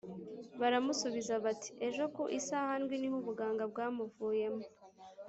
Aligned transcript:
Baramusubuiza 0.59 1.35
bati, 1.45 1.69
“Ejo 1.87 2.03
ku 2.15 2.23
isaha 2.39 2.71
ndwi, 2.81 2.95
ni 2.99 3.07
ho 3.11 3.15
ubuganga 3.21 3.63
bwamuvuyemo. 3.71 4.65